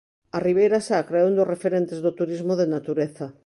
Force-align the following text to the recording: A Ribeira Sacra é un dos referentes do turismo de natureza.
A 0.35 0.37
Ribeira 0.47 0.79
Sacra 0.89 1.17
é 1.21 1.27
un 1.29 1.37
dos 1.39 1.49
referentes 1.53 1.99
do 2.05 2.11
turismo 2.19 2.53
de 2.59 2.67
natureza. 2.75 3.25